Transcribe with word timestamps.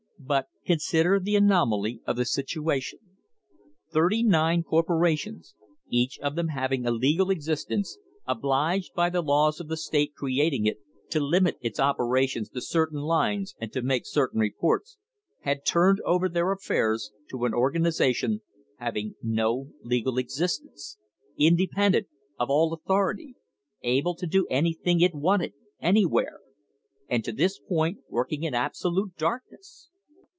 But 0.23 0.49
consider 0.65 1.19
the 1.19 1.35
anomaly 1.35 2.01
of 2.05 2.15
the 2.15 2.25
situation. 2.25 2.99
Thirty 3.91 4.21
nine 4.23 4.61
corporations, 4.61 5.55
each 5.89 6.19
of 6.19 6.35
them 6.35 6.49
having 6.49 6.85
a 6.85 6.91
legal 6.91 7.31
exist 7.31 7.69
ence, 7.71 7.97
obliged 8.27 8.93
by 8.93 9.09
the 9.09 9.23
laws 9.23 9.59
of 9.59 9.67
the 9.67 9.75
state 9.75 10.13
creating 10.15 10.67
it 10.67 10.77
to 11.09 11.19
limit 11.19 11.57
its 11.59 11.79
operations 11.79 12.49
to 12.49 12.61
certain 12.61 12.99
lines 12.99 13.55
and 13.59 13.73
to 13.73 13.81
make 13.81 14.05
certain 14.05 14.39
reports, 14.39 14.97
had 15.39 15.65
turned 15.65 15.99
over 16.05 16.29
their 16.29 16.51
affairs 16.51 17.11
to 17.31 17.43
an 17.45 17.53
organisation 17.55 18.39
having 18.77 19.15
no 19.23 19.71
legal 19.81 20.17
existence, 20.19 20.97
independent 21.35 22.05
of 22.39 22.47
all 22.49 22.71
authority, 22.73 23.35
able 23.81 24.13
to 24.15 24.27
do 24.27 24.45
anything 24.51 25.01
it 25.01 25.15
wanted 25.15 25.53
anywhere; 25.81 26.39
and 27.09 27.25
to 27.25 27.31
this 27.33 27.57
point 27.59 27.97
working 28.07 28.43
in 28.43 28.53
absolute 28.53 29.15
darkness. 29.17 29.87